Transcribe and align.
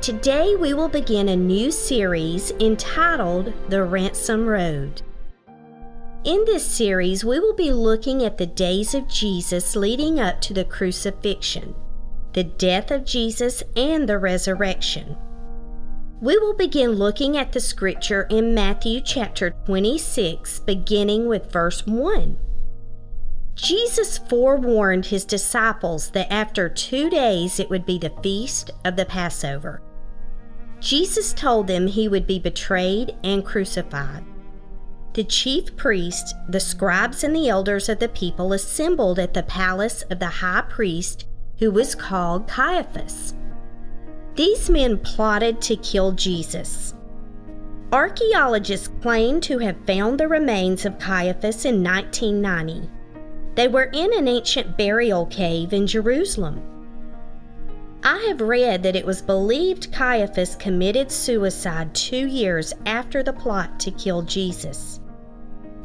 Today 0.00 0.56
we 0.56 0.72
will 0.72 0.88
begin 0.88 1.28
a 1.28 1.36
new 1.36 1.70
series 1.70 2.52
entitled 2.52 3.52
The 3.68 3.84
Ransom 3.84 4.46
Road. 4.46 5.02
In 6.24 6.42
this 6.46 6.64
series, 6.64 7.22
we 7.22 7.38
will 7.38 7.52
be 7.52 7.70
looking 7.70 8.24
at 8.24 8.38
the 8.38 8.46
days 8.46 8.94
of 8.94 9.08
Jesus 9.08 9.76
leading 9.76 10.18
up 10.18 10.40
to 10.40 10.54
the 10.54 10.64
crucifixion, 10.64 11.74
the 12.32 12.44
death 12.44 12.90
of 12.90 13.04
Jesus, 13.04 13.62
and 13.76 14.08
the 14.08 14.16
resurrection. 14.16 15.18
We 16.22 16.38
will 16.38 16.54
begin 16.54 16.92
looking 16.92 17.36
at 17.36 17.52
the 17.52 17.60
scripture 17.60 18.22
in 18.30 18.54
Matthew 18.54 19.02
chapter 19.02 19.50
26, 19.66 20.60
beginning 20.60 21.28
with 21.28 21.52
verse 21.52 21.86
1. 21.86 22.38
Jesus 23.54 24.16
forewarned 24.16 25.04
his 25.04 25.26
disciples 25.26 26.12
that 26.12 26.32
after 26.32 26.70
two 26.70 27.10
days 27.10 27.60
it 27.60 27.68
would 27.68 27.84
be 27.84 27.98
the 27.98 28.14
feast 28.22 28.70
of 28.86 28.96
the 28.96 29.04
Passover. 29.04 29.82
Jesus 30.80 31.32
told 31.32 31.66
them 31.66 31.86
he 31.86 32.08
would 32.08 32.26
be 32.26 32.38
betrayed 32.38 33.14
and 33.22 33.44
crucified. 33.44 34.24
The 35.12 35.24
chief 35.24 35.76
priests, 35.76 36.34
the 36.48 36.60
scribes, 36.60 37.24
and 37.24 37.34
the 37.34 37.48
elders 37.48 37.88
of 37.88 37.98
the 37.98 38.08
people 38.08 38.52
assembled 38.52 39.18
at 39.18 39.34
the 39.34 39.42
palace 39.42 40.02
of 40.02 40.18
the 40.18 40.28
high 40.28 40.64
priest, 40.68 41.26
who 41.58 41.70
was 41.70 41.94
called 41.94 42.48
Caiaphas. 42.48 43.34
These 44.36 44.70
men 44.70 44.98
plotted 44.98 45.60
to 45.62 45.76
kill 45.76 46.12
Jesus. 46.12 46.94
Archaeologists 47.92 48.88
claim 49.02 49.40
to 49.42 49.58
have 49.58 49.76
found 49.84 50.18
the 50.18 50.28
remains 50.28 50.86
of 50.86 50.98
Caiaphas 50.98 51.64
in 51.64 51.82
1990. 51.82 52.88
They 53.56 53.66
were 53.66 53.90
in 53.92 54.16
an 54.16 54.28
ancient 54.28 54.78
burial 54.78 55.26
cave 55.26 55.72
in 55.72 55.88
Jerusalem. 55.88 56.62
I 58.02 58.24
have 58.28 58.40
read 58.40 58.82
that 58.82 58.96
it 58.96 59.04
was 59.04 59.20
believed 59.20 59.92
Caiaphas 59.92 60.56
committed 60.56 61.10
suicide 61.10 61.94
two 61.94 62.26
years 62.26 62.72
after 62.86 63.22
the 63.22 63.32
plot 63.32 63.78
to 63.80 63.90
kill 63.90 64.22
Jesus. 64.22 65.00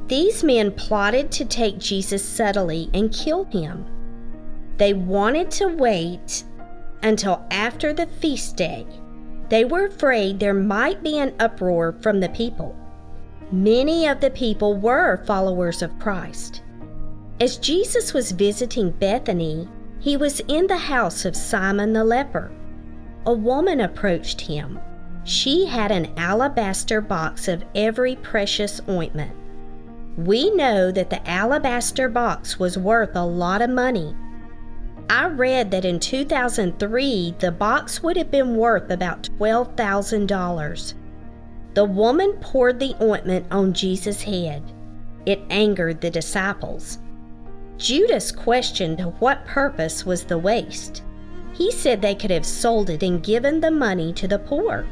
These 0.08 0.44
men 0.44 0.72
plotted 0.72 1.30
to 1.34 1.46
take 1.46 1.78
Jesus 1.78 2.24
subtly 2.24 2.90
and 2.94 3.12
kill 3.12 3.44
him. 3.46 3.86
They 4.78 4.94
wanted 4.94 5.52
to 5.52 5.68
wait 5.68 6.46
until 7.04 7.46
after 7.52 7.92
the 7.92 8.08
feast 8.08 8.56
day. 8.56 8.86
They 9.50 9.66
were 9.66 9.88
afraid 9.88 10.40
there 10.40 10.54
might 10.54 11.04
be 11.04 11.18
an 11.18 11.34
uproar 11.40 11.98
from 12.02 12.22
the 12.22 12.30
people. 12.30 12.76
Many 13.52 14.08
of 14.08 14.22
the 14.22 14.32
people 14.32 14.76
were 14.76 15.24
followers 15.26 15.82
of 15.82 16.00
Christ. 16.00 16.64
As 17.42 17.58
Jesus 17.58 18.14
was 18.14 18.32
visiting 18.32 18.92
Bethany, 18.92 19.68
he 20.06 20.16
was 20.16 20.40
in 20.42 20.68
the 20.68 20.78
house 20.78 21.26
of 21.26 21.36
Simon 21.36 21.92
the 21.92 22.04
leper. 22.04 22.52
A 23.26 23.34
woman 23.34 23.82
approached 23.82 24.40
him. 24.40 24.80
She 25.24 25.66
had 25.66 25.92
an 25.92 26.14
alabaster 26.16 27.02
box 27.02 27.48
of 27.48 27.66
every 27.74 28.16
precious 28.18 28.80
ointment. 28.88 29.36
We 30.16 30.52
know 30.52 30.92
that 30.92 31.10
the 31.10 31.28
alabaster 31.28 32.08
box 32.08 32.60
was 32.60 32.78
worth 32.78 33.16
a 33.16 33.26
lot 33.26 33.64
of 33.64 33.72
money. 33.72 34.16
I 35.10 35.26
read 35.26 35.72
that 35.72 35.86
in 35.86 36.00
2003 36.00 37.38
the 37.40 37.52
box 37.52 38.04
would 38.04 38.16
have 38.16 38.30
been 38.30 38.58
worth 38.58 38.92
about 38.92 39.24
$12,000. 39.40 40.94
The 41.74 41.86
woman 41.86 42.34
poured 42.42 42.80
the 42.80 42.96
ointment 43.02 43.48
on 43.50 43.74
Jesus' 43.74 44.22
head. 44.22 44.72
It 45.26 45.42
angered 45.50 46.02
the 46.02 46.12
disciples. 46.12 47.00
Judas 47.78 48.32
questioned 48.32 49.02
what 49.20 49.46
purpose 49.46 50.06
was 50.06 50.24
the 50.24 50.38
waste. 50.38 51.04
He 51.54 51.72
said 51.72 52.02
they 52.02 52.16
could 52.16 52.32
have 52.32 52.46
sold 52.46 52.90
it 52.90 53.04
and 53.04 53.24
given 53.24 53.60
the 53.60 53.72
money 53.72 54.14
to 54.14 54.28
the 54.28 54.40
poor. 54.40 54.86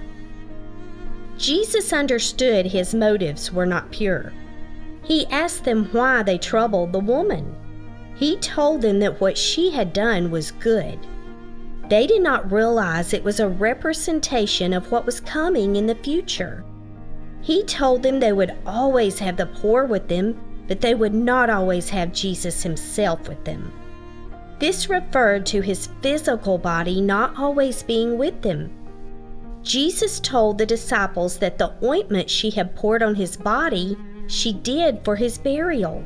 Jesus 1.37 1.91
understood 1.91 2.65
his 2.65 2.93
motives 2.93 3.51
were 3.51 3.65
not 3.65 3.91
pure. 3.91 4.33
He 5.03 5.25
asked 5.27 5.63
them 5.65 5.89
why 5.91 6.23
they 6.23 6.37
troubled 6.37 6.93
the 6.93 6.99
woman. 6.99 7.55
He 8.15 8.37
told 8.37 8.81
them 8.81 8.99
that 8.99 9.19
what 9.19 9.37
she 9.37 9.71
had 9.71 9.91
done 9.91 10.29
was 10.29 10.51
good. 10.51 10.99
They 11.89 12.07
did 12.07 12.21
not 12.21 12.51
realize 12.51 13.13
it 13.13 13.23
was 13.23 13.39
a 13.39 13.49
representation 13.49 14.73
of 14.73 14.91
what 14.91 15.05
was 15.05 15.19
coming 15.19 15.75
in 15.75 15.87
the 15.87 15.95
future. 15.95 16.63
He 17.41 17.63
told 17.63 18.03
them 18.03 18.19
they 18.19 18.31
would 18.31 18.55
always 18.65 19.19
have 19.19 19.35
the 19.35 19.47
poor 19.47 19.85
with 19.85 20.07
them 20.07 20.39
but 20.73 20.81
they 20.81 20.95
would 20.95 21.13
not 21.13 21.51
always 21.51 21.87
have 21.87 22.11
Jesus 22.11 22.63
himself 22.63 23.29
with 23.29 23.45
them. 23.45 23.71
This 24.57 24.89
referred 24.89 25.45
to 25.45 25.61
his 25.61 25.89
physical 26.01 26.57
body 26.57 26.99
not 26.99 27.37
always 27.37 27.83
being 27.83 28.17
with 28.17 28.41
them. 28.41 28.71
Jesus 29.61 30.19
told 30.19 30.57
the 30.57 30.65
disciples 30.65 31.37
that 31.37 31.59
the 31.59 31.75
ointment 31.83 32.27
she 32.27 32.49
had 32.49 32.75
poured 32.75 33.03
on 33.03 33.13
his 33.13 33.37
body, 33.37 33.95
she 34.25 34.51
did 34.51 35.05
for 35.05 35.15
his 35.15 35.37
burial. 35.37 36.03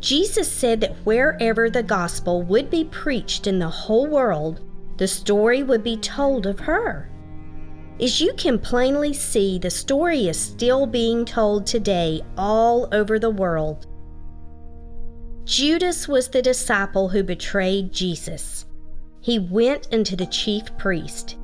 Jesus 0.00 0.50
said 0.50 0.80
that 0.80 0.96
wherever 1.04 1.70
the 1.70 1.84
gospel 1.84 2.42
would 2.42 2.70
be 2.70 2.82
preached 2.82 3.46
in 3.46 3.60
the 3.60 3.68
whole 3.68 4.08
world, 4.08 4.62
the 4.96 5.06
story 5.06 5.62
would 5.62 5.84
be 5.84 5.96
told 5.96 6.44
of 6.44 6.58
her. 6.58 7.08
As 8.00 8.18
you 8.18 8.32
can 8.32 8.58
plainly 8.58 9.12
see, 9.12 9.58
the 9.58 9.68
story 9.68 10.26
is 10.26 10.40
still 10.40 10.86
being 10.86 11.26
told 11.26 11.66
today 11.66 12.22
all 12.38 12.88
over 12.92 13.18
the 13.18 13.28
world. 13.28 13.86
Judas 15.44 16.08
was 16.08 16.28
the 16.28 16.40
disciple 16.40 17.10
who 17.10 17.22
betrayed 17.22 17.92
Jesus. 17.92 18.64
He 19.20 19.38
went 19.38 19.88
into 19.88 20.16
the 20.16 20.24
chief 20.24 20.74
priest. 20.78 21.36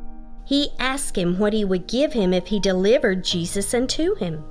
He 0.46 0.70
asked 0.78 1.18
him 1.18 1.38
what 1.38 1.52
he 1.52 1.66
would 1.66 1.88
give 1.88 2.14
him 2.14 2.32
if 2.32 2.46
he 2.46 2.58
delivered 2.58 3.22
Jesus 3.22 3.74
unto 3.74 4.14
him. 4.14 4.42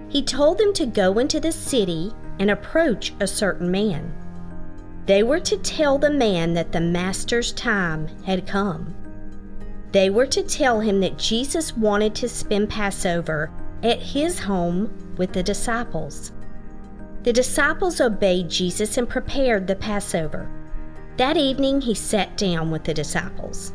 He 0.10 0.22
told 0.22 0.58
them 0.58 0.74
to 0.74 0.86
go 0.86 1.20
into 1.20 1.40
the 1.40 1.52
city 1.52 2.14
and 2.40 2.52
approach 2.52 3.14
a 3.20 3.28
certain 3.28 3.72
man. 3.72 4.14
They 5.06 5.24
were 5.24 5.40
to 5.42 5.58
tell 5.58 5.98
the 5.98 6.12
man 6.12 6.54
that 6.54 6.72
the 6.72 6.82
Master's 6.82 7.52
time 7.54 8.08
had 8.26 8.48
come. 8.48 8.96
They 9.94 10.10
were 10.10 10.26
to 10.26 10.42
tell 10.42 10.80
him 10.80 11.00
that 11.02 11.20
Jesus 11.20 11.78
wanted 11.78 12.16
to 12.16 12.28
spend 12.28 12.70
Passover 12.70 13.52
at 13.84 14.00
his 14.00 14.40
home 14.40 14.92
with 15.18 15.34
the 15.34 15.44
disciples. 15.44 16.32
The 17.22 17.32
disciples 17.32 18.02
obeyed 18.02 18.50
Jesus 18.50 18.98
and 18.98 19.08
prepared 19.08 19.68
the 19.68 19.76
Passover. 19.76 20.50
That 21.18 21.38
evening, 21.38 21.80
he 21.80 21.94
sat 21.94 22.38
down 22.38 22.72
with 22.72 22.84
the 22.84 22.94
disciples. 22.94 23.72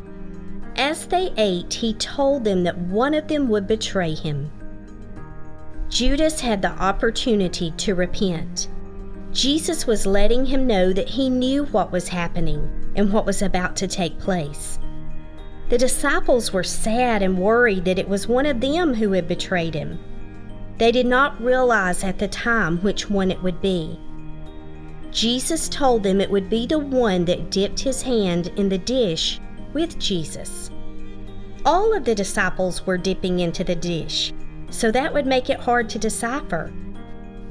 As 0.75 1.05
they 1.07 1.33
ate, 1.37 1.73
he 1.73 1.93
told 1.93 2.43
them 2.43 2.63
that 2.63 2.77
one 2.77 3.13
of 3.13 3.29
them 3.29 3.47
would 3.47 3.65
betray 3.65 4.13
him. 4.13 4.51
Judas 5.87 6.41
had 6.41 6.61
the 6.61 6.71
opportunity 6.71 7.71
to 7.77 7.95
repent. 7.95 8.67
Jesus 9.31 9.87
was 9.87 10.05
letting 10.05 10.45
him 10.45 10.67
know 10.67 10.91
that 10.91 11.09
he 11.09 11.29
knew 11.29 11.63
what 11.65 11.93
was 11.93 12.09
happening 12.09 12.91
and 12.97 13.13
what 13.13 13.25
was 13.25 13.41
about 13.41 13.77
to 13.77 13.87
take 13.87 14.19
place. 14.19 14.78
The 15.69 15.77
disciples 15.77 16.51
were 16.51 16.63
sad 16.63 17.21
and 17.21 17.37
worried 17.37 17.85
that 17.85 17.99
it 17.99 18.09
was 18.09 18.27
one 18.27 18.47
of 18.47 18.59
them 18.59 18.95
who 18.95 19.11
had 19.11 19.27
betrayed 19.27 19.75
him. 19.75 19.99
They 20.79 20.91
did 20.91 21.05
not 21.05 21.39
realize 21.41 22.03
at 22.03 22.17
the 22.17 22.27
time 22.27 22.77
which 22.79 23.09
one 23.09 23.29
it 23.29 23.43
would 23.43 23.61
be. 23.61 23.99
Jesus 25.11 25.69
told 25.69 26.01
them 26.03 26.19
it 26.19 26.29
would 26.29 26.49
be 26.49 26.65
the 26.65 26.79
one 26.79 27.25
that 27.25 27.51
dipped 27.51 27.79
his 27.79 28.01
hand 28.01 28.47
in 28.55 28.69
the 28.69 28.77
dish 28.79 29.39
with 29.73 29.99
Jesus. 29.99 30.71
All 31.65 31.95
of 31.95 32.03
the 32.03 32.15
disciples 32.15 32.85
were 32.87 32.97
dipping 32.97 33.39
into 33.39 33.63
the 33.63 33.75
dish, 33.75 34.33
so 34.71 34.91
that 34.91 35.13
would 35.13 35.25
make 35.25 35.49
it 35.49 35.59
hard 35.59 35.89
to 35.89 35.99
decipher. 35.99 36.71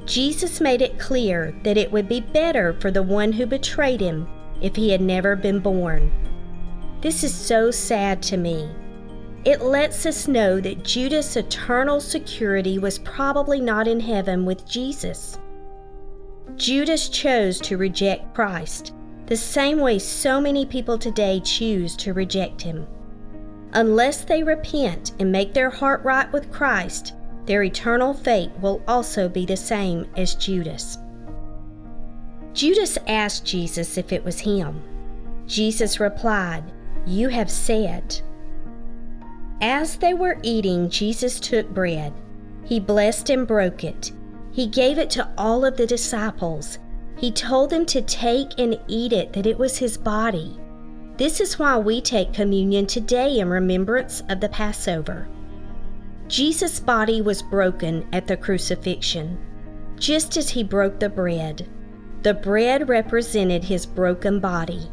Jesus 0.06 0.60
made 0.60 0.82
it 0.82 0.98
clear 0.98 1.54
that 1.62 1.76
it 1.76 1.92
would 1.92 2.08
be 2.08 2.20
better 2.20 2.72
for 2.80 2.90
the 2.90 3.02
one 3.02 3.32
who 3.32 3.46
betrayed 3.46 4.00
him 4.00 4.26
if 4.60 4.74
he 4.74 4.90
had 4.90 5.02
never 5.02 5.36
been 5.36 5.60
born. 5.60 6.10
This 7.00 7.22
is 7.22 7.32
so 7.32 7.70
sad 7.70 8.22
to 8.24 8.36
me. 8.36 8.68
It 9.44 9.62
lets 9.62 10.04
us 10.04 10.26
know 10.26 10.60
that 10.60 10.82
Judas' 10.82 11.36
eternal 11.36 12.00
security 12.00 12.78
was 12.78 12.98
probably 12.98 13.60
not 13.60 13.86
in 13.86 14.00
heaven 14.00 14.44
with 14.44 14.68
Jesus. 14.68 15.38
Judas 16.56 17.08
chose 17.08 17.60
to 17.60 17.76
reject 17.76 18.34
Christ, 18.34 18.94
the 19.26 19.36
same 19.36 19.78
way 19.78 20.00
so 20.00 20.40
many 20.40 20.66
people 20.66 20.98
today 20.98 21.38
choose 21.40 21.94
to 21.98 22.14
reject 22.14 22.60
him. 22.60 22.84
Unless 23.74 24.24
they 24.24 24.42
repent 24.42 25.12
and 25.20 25.30
make 25.30 25.54
their 25.54 25.70
heart 25.70 26.02
right 26.02 26.30
with 26.32 26.50
Christ, 26.50 27.14
their 27.46 27.62
eternal 27.62 28.12
fate 28.12 28.50
will 28.60 28.82
also 28.88 29.28
be 29.28 29.46
the 29.46 29.56
same 29.56 30.04
as 30.16 30.34
Judas. 30.34 30.98
Judas 32.54 32.98
asked 33.06 33.44
Jesus 33.44 33.96
if 33.96 34.12
it 34.12 34.24
was 34.24 34.40
him. 34.40 34.82
Jesus 35.46 36.00
replied, 36.00 36.64
You 37.08 37.28
have 37.30 37.50
said. 37.50 38.20
As 39.62 39.96
they 39.96 40.12
were 40.12 40.36
eating, 40.42 40.90
Jesus 40.90 41.40
took 41.40 41.66
bread. 41.70 42.12
He 42.64 42.78
blessed 42.78 43.30
and 43.30 43.46
broke 43.46 43.82
it. 43.82 44.12
He 44.52 44.66
gave 44.66 44.98
it 44.98 45.08
to 45.10 45.26
all 45.38 45.64
of 45.64 45.78
the 45.78 45.86
disciples. 45.86 46.78
He 47.16 47.32
told 47.32 47.70
them 47.70 47.86
to 47.86 48.02
take 48.02 48.58
and 48.58 48.78
eat 48.88 49.14
it, 49.14 49.32
that 49.32 49.46
it 49.46 49.58
was 49.58 49.78
his 49.78 49.96
body. 49.96 50.60
This 51.16 51.40
is 51.40 51.58
why 51.58 51.78
we 51.78 52.02
take 52.02 52.34
communion 52.34 52.86
today 52.86 53.38
in 53.38 53.48
remembrance 53.48 54.22
of 54.28 54.40
the 54.40 54.50
Passover. 54.50 55.28
Jesus' 56.28 56.78
body 56.78 57.22
was 57.22 57.40
broken 57.40 58.06
at 58.12 58.26
the 58.26 58.36
crucifixion, 58.36 59.38
just 59.96 60.36
as 60.36 60.50
he 60.50 60.62
broke 60.62 61.00
the 61.00 61.08
bread. 61.08 61.66
The 62.22 62.34
bread 62.34 62.90
represented 62.90 63.64
his 63.64 63.86
broken 63.86 64.40
body. 64.40 64.90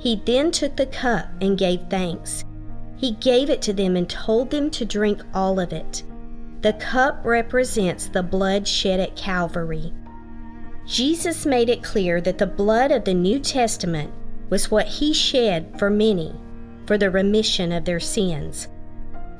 He 0.00 0.22
then 0.24 0.50
took 0.50 0.76
the 0.76 0.86
cup 0.86 1.28
and 1.40 1.58
gave 1.58 1.82
thanks. 1.90 2.44
He 2.96 3.12
gave 3.12 3.50
it 3.50 3.62
to 3.62 3.72
them 3.72 3.96
and 3.96 4.08
told 4.08 4.50
them 4.50 4.70
to 4.70 4.84
drink 4.84 5.22
all 5.34 5.60
of 5.60 5.72
it. 5.72 6.02
The 6.62 6.72
cup 6.74 7.20
represents 7.24 8.08
the 8.08 8.22
blood 8.22 8.66
shed 8.66 8.98
at 8.98 9.16
Calvary. 9.16 9.92
Jesus 10.86 11.46
made 11.46 11.68
it 11.68 11.82
clear 11.82 12.20
that 12.20 12.38
the 12.38 12.46
blood 12.46 12.90
of 12.90 13.04
the 13.04 13.14
New 13.14 13.38
Testament 13.38 14.12
was 14.48 14.70
what 14.70 14.86
he 14.86 15.12
shed 15.12 15.78
for 15.78 15.90
many 15.90 16.34
for 16.86 16.98
the 16.98 17.10
remission 17.10 17.70
of 17.70 17.84
their 17.84 18.00
sins. 18.00 18.68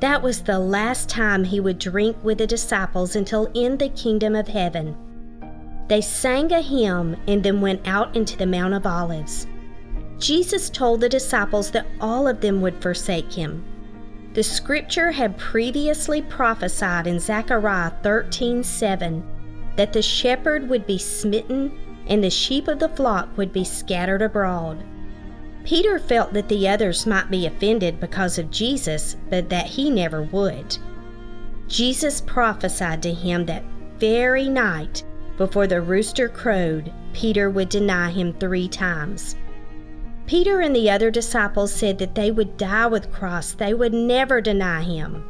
That 0.01 0.23
was 0.23 0.43
the 0.43 0.59
last 0.59 1.09
time 1.09 1.45
he 1.45 1.61
would 1.61 1.79
drink 1.79 2.17
with 2.23 2.39
the 2.39 2.47
disciples 2.47 3.17
until 3.17 3.51
in 3.55 3.77
the 3.77 3.89
kingdom 3.89 4.37
of 4.37 4.49
heaven. 4.49 4.97
They 5.89 6.01
sang 6.01 6.53
a 6.53 6.61
hymn 6.61 7.17
and 7.27 7.43
then 7.43 7.61
went 7.61 7.87
out 7.87 8.15
into 8.15 8.37
the 8.37 8.47
Mount 8.47 8.75
of 8.75 8.87
Olives. 8.87 9.47
Jesus 10.21 10.71
told 10.71 11.01
the 11.01 11.09
disciples 11.09 11.71
that 11.71 11.87
all 12.01 12.29
of 12.29 12.41
them 12.41 12.61
would 12.61 12.81
forsake 12.83 13.33
him. 13.33 13.65
The 14.35 14.43
scripture 14.43 15.11
had 15.11 15.39
previously 15.39 16.23
prophesied 16.23 17.07
in 17.07 17.19
Zechariah 17.19 17.93
13:7 18.03 19.25
that 19.77 19.93
the 19.93 20.03
shepherd 20.03 20.69
would 20.69 20.87
be 20.87 20.99
smitten 20.99 21.73
and 22.07 22.23
the 22.23 22.31
sheep 22.31 22.69
of 22.69 22.79
the 22.79 22.89
flock 22.91 23.29
would 23.37 23.53
be 23.53 23.65
scattered 23.65 24.23
abroad. 24.23 24.85
Peter 25.65 25.99
felt 25.99 26.33
that 26.33 26.49
the 26.49 26.69
others 26.69 27.07
might 27.07 27.31
be 27.31 27.47
offended 27.47 27.99
because 27.99 28.39
of 28.39 28.51
Jesus, 28.51 29.17
but 29.31 29.49
that 29.49 29.67
he 29.67 29.91
never 29.91 30.23
would. 30.23 30.77
Jesus 31.67 32.21
prophesied 32.21 33.03
to 33.03 33.13
him 33.13 33.47
that 33.47 33.65
very 33.99 34.49
night 34.49 35.03
before 35.37 35.67
the 35.67 35.81
rooster 35.81 36.29
crowed, 36.29 36.93
Peter 37.13 37.49
would 37.49 37.69
deny 37.69 38.11
him 38.11 38.35
three 38.35 38.69
times. 38.69 39.37
Peter 40.31 40.61
and 40.61 40.77
the 40.77 40.89
other 40.89 41.11
disciples 41.11 41.73
said 41.73 41.99
that 41.99 42.15
they 42.15 42.31
would 42.31 42.57
die 42.57 42.87
with 42.87 43.11
Christ, 43.11 43.59
they 43.59 43.75
would 43.75 43.93
never 43.93 44.41
deny 44.41 44.81
him. 44.81 45.25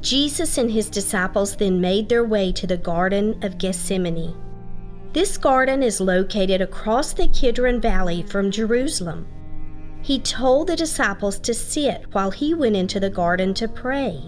Jesus 0.00 0.56
and 0.58 0.70
his 0.70 0.88
disciples 0.88 1.56
then 1.56 1.80
made 1.80 2.08
their 2.08 2.22
way 2.22 2.52
to 2.52 2.68
the 2.68 2.76
Garden 2.76 3.36
of 3.42 3.58
Gethsemane. 3.58 4.32
This 5.12 5.36
garden 5.36 5.82
is 5.82 6.00
located 6.00 6.60
across 6.60 7.14
the 7.14 7.26
Kidron 7.26 7.80
Valley 7.80 8.22
from 8.22 8.52
Jerusalem. 8.52 9.26
He 10.02 10.20
told 10.20 10.68
the 10.68 10.76
disciples 10.76 11.40
to 11.40 11.52
sit 11.52 12.04
while 12.12 12.30
he 12.30 12.54
went 12.54 12.76
into 12.76 13.00
the 13.00 13.10
garden 13.10 13.54
to 13.54 13.66
pray. 13.66 14.22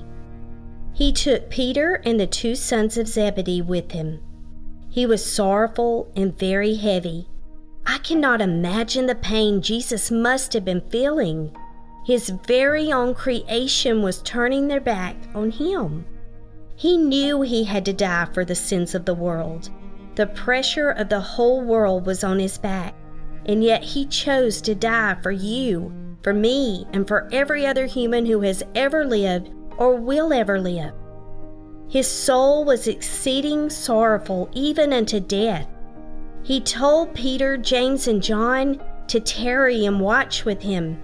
He 0.92 1.12
took 1.12 1.50
Peter 1.50 2.02
and 2.04 2.18
the 2.18 2.26
two 2.26 2.56
sons 2.56 2.98
of 2.98 3.06
Zebedee 3.06 3.62
with 3.62 3.92
him. 3.92 4.18
He 4.90 5.06
was 5.06 5.24
sorrowful 5.24 6.10
and 6.16 6.36
very 6.36 6.74
heavy. 6.74 7.28
I 7.96 7.98
cannot 8.00 8.42
imagine 8.42 9.06
the 9.06 9.14
pain 9.14 9.62
Jesus 9.62 10.10
must 10.10 10.52
have 10.52 10.66
been 10.66 10.82
feeling. 10.90 11.56
His 12.04 12.28
very 12.28 12.92
own 12.92 13.14
creation 13.14 14.02
was 14.02 14.20
turning 14.20 14.68
their 14.68 14.82
back 14.82 15.16
on 15.34 15.50
him. 15.50 16.04
He 16.74 16.98
knew 16.98 17.40
he 17.40 17.64
had 17.64 17.86
to 17.86 17.94
die 17.94 18.26
for 18.34 18.44
the 18.44 18.54
sins 18.54 18.94
of 18.94 19.06
the 19.06 19.14
world. 19.14 19.70
The 20.14 20.26
pressure 20.26 20.90
of 20.90 21.08
the 21.08 21.20
whole 21.20 21.62
world 21.62 22.04
was 22.04 22.22
on 22.22 22.38
his 22.38 22.58
back, 22.58 22.94
and 23.46 23.64
yet 23.64 23.82
he 23.82 24.04
chose 24.04 24.60
to 24.60 24.74
die 24.74 25.16
for 25.22 25.32
you, 25.32 25.90
for 26.22 26.34
me, 26.34 26.86
and 26.92 27.08
for 27.08 27.26
every 27.32 27.66
other 27.66 27.86
human 27.86 28.26
who 28.26 28.42
has 28.42 28.62
ever 28.74 29.06
lived 29.06 29.48
or 29.78 29.96
will 29.96 30.34
ever 30.34 30.60
live. 30.60 30.92
His 31.88 32.06
soul 32.06 32.66
was 32.66 32.88
exceeding 32.88 33.70
sorrowful 33.70 34.50
even 34.52 34.92
unto 34.92 35.18
death. 35.18 35.66
He 36.46 36.60
told 36.60 37.14
Peter, 37.14 37.58
James, 37.58 38.08
and 38.08 38.22
John 38.22 38.80
to 39.08 39.20
tarry 39.20 39.84
and 39.84 40.00
watch 40.00 40.44
with 40.46 40.62
him. 40.62 41.02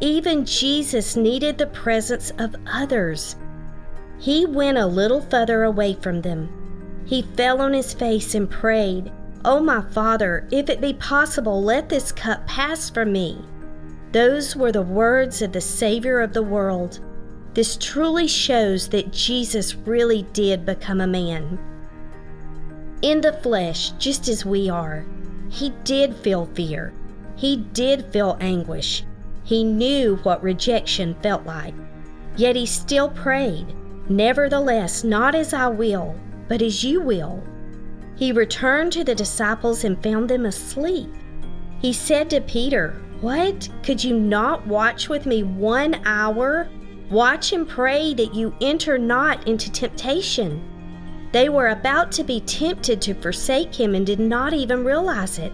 Even 0.00 0.44
Jesus 0.44 1.16
needed 1.16 1.56
the 1.56 1.68
presence 1.68 2.32
of 2.38 2.56
others. 2.66 3.36
He 4.18 4.44
went 4.44 4.76
a 4.76 4.86
little 4.86 5.22
further 5.22 5.62
away 5.62 5.94
from 5.94 6.20
them 6.20 6.50
he 7.04 7.22
fell 7.36 7.60
on 7.60 7.72
his 7.72 7.92
face 7.92 8.34
and 8.34 8.48
prayed, 8.48 9.10
O 9.44 9.58
oh, 9.58 9.60
my 9.60 9.82
Father, 9.90 10.46
if 10.50 10.70
it 10.70 10.80
be 10.80 10.94
possible, 10.94 11.62
let 11.62 11.88
this 11.88 12.12
cup 12.12 12.46
pass 12.46 12.88
from 12.90 13.12
me. 13.12 13.38
Those 14.12 14.54
were 14.54 14.72
the 14.72 14.82
words 14.82 15.42
of 15.42 15.52
the 15.52 15.60
Savior 15.60 16.20
of 16.20 16.32
the 16.32 16.42
world. 16.42 17.00
This 17.54 17.76
truly 17.76 18.28
shows 18.28 18.88
that 18.90 19.12
Jesus 19.12 19.74
really 19.74 20.22
did 20.32 20.64
become 20.64 21.00
a 21.00 21.06
man. 21.06 21.58
In 23.02 23.20
the 23.20 23.32
flesh, 23.32 23.90
just 23.98 24.28
as 24.28 24.46
we 24.46 24.70
are, 24.70 25.04
he 25.50 25.70
did 25.82 26.14
feel 26.14 26.46
fear. 26.54 26.92
He 27.34 27.56
did 27.56 28.06
feel 28.12 28.36
anguish. 28.40 29.04
He 29.42 29.64
knew 29.64 30.16
what 30.22 30.42
rejection 30.42 31.16
felt 31.20 31.44
like. 31.44 31.74
Yet 32.36 32.54
he 32.54 32.64
still 32.64 33.08
prayed, 33.08 33.74
Nevertheless, 34.08 35.02
not 35.02 35.34
as 35.34 35.52
I 35.52 35.66
will, 35.66 36.14
but 36.48 36.62
as 36.62 36.84
you 36.84 37.00
will. 37.00 37.42
He 38.16 38.30
returned 38.30 38.92
to 38.92 39.02
the 39.02 39.14
disciples 39.14 39.82
and 39.82 40.00
found 40.00 40.28
them 40.28 40.46
asleep. 40.46 41.12
He 41.80 41.92
said 41.92 42.30
to 42.30 42.40
Peter, 42.40 43.02
What? 43.20 43.68
Could 43.82 44.04
you 44.04 44.16
not 44.16 44.64
watch 44.66 45.08
with 45.08 45.26
me 45.26 45.42
one 45.42 46.00
hour? 46.04 46.68
Watch 47.10 47.52
and 47.52 47.68
pray 47.68 48.14
that 48.14 48.34
you 48.34 48.54
enter 48.60 48.96
not 48.96 49.46
into 49.48 49.72
temptation. 49.72 50.62
They 51.32 51.48
were 51.48 51.68
about 51.68 52.12
to 52.12 52.24
be 52.24 52.40
tempted 52.40 53.00
to 53.02 53.14
forsake 53.14 53.74
him 53.74 53.94
and 53.94 54.06
did 54.06 54.20
not 54.20 54.52
even 54.52 54.84
realize 54.84 55.38
it. 55.38 55.52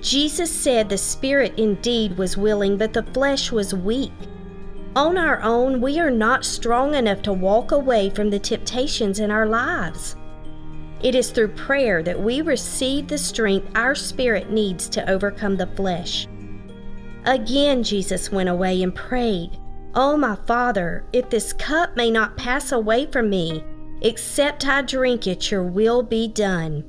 Jesus 0.00 0.50
said 0.50 0.88
the 0.88 0.96
spirit 0.96 1.58
indeed 1.58 2.16
was 2.16 2.38
willing, 2.38 2.78
but 2.78 2.94
the 2.94 3.02
flesh 3.02 3.52
was 3.52 3.74
weak. 3.74 4.12
On 4.96 5.18
our 5.18 5.40
own, 5.42 5.80
we 5.80 6.00
are 6.00 6.10
not 6.10 6.44
strong 6.44 6.94
enough 6.94 7.22
to 7.22 7.32
walk 7.32 7.72
away 7.72 8.10
from 8.10 8.30
the 8.30 8.38
temptations 8.38 9.20
in 9.20 9.30
our 9.30 9.46
lives. 9.46 10.16
It 11.02 11.14
is 11.14 11.30
through 11.30 11.48
prayer 11.48 12.02
that 12.02 12.20
we 12.20 12.40
receive 12.40 13.08
the 13.08 13.18
strength 13.18 13.70
our 13.74 13.94
spirit 13.94 14.50
needs 14.50 14.88
to 14.90 15.08
overcome 15.08 15.56
the 15.56 15.68
flesh. 15.68 16.26
Again, 17.24 17.82
Jesus 17.82 18.32
went 18.32 18.48
away 18.48 18.82
and 18.82 18.94
prayed, 18.94 19.50
O 19.94 20.12
oh, 20.12 20.16
my 20.16 20.36
Father, 20.46 21.04
if 21.12 21.28
this 21.30 21.52
cup 21.52 21.96
may 21.96 22.10
not 22.10 22.36
pass 22.36 22.72
away 22.72 23.06
from 23.06 23.28
me, 23.28 23.62
except 24.02 24.66
I 24.66 24.82
drink 24.82 25.26
it, 25.26 25.50
your 25.50 25.62
will 25.62 26.02
be 26.02 26.28
done. 26.28 26.84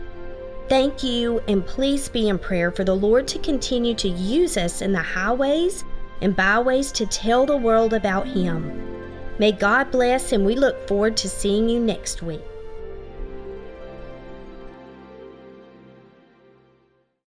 Thank 0.69 1.05
you, 1.05 1.41
and 1.47 1.65
please 1.65 2.09
be 2.09 2.29
in 2.29 2.39
prayer 2.39 2.73
for 2.73 2.85
the 2.85 2.97
Lord 2.97 3.29
to 3.29 3.39
continue 3.39 3.95
to 3.95 4.09
use 4.09 4.57
us 4.57 4.83
in 4.83 4.91
the 4.93 4.99
highways 4.99 5.85
and 6.21 6.35
byways 6.35 6.91
to 6.93 7.07
tell 7.07 7.47
the 7.47 7.57
world 7.57 7.95
about 7.95 8.27
Him. 8.27 8.94
May 9.39 9.51
God 9.53 9.91
bless, 9.91 10.33
and 10.33 10.47
we 10.47 10.55
look 10.55 10.87
forward 10.87 11.17
to 11.19 11.29
seeing 11.29 11.69
you 11.69 11.81
next 11.81 12.23
week. 12.23 12.41